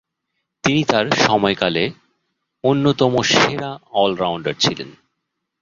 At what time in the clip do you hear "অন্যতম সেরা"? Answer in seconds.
2.63-3.71